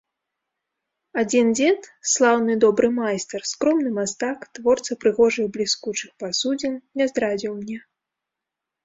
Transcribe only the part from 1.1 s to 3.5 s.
Адзін дзед, слаўны добры майстар,